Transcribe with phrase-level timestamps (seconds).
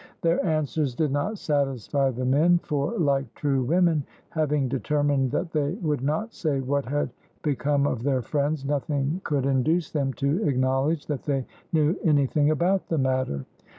[0.23, 5.73] Their answers did not satisfy the men, for, like true women, having determined that they
[5.73, 7.11] would not say what had
[7.43, 12.87] become of their friends, nothing could induce them to acknowledge that they knew anything about
[12.87, 13.45] the matter.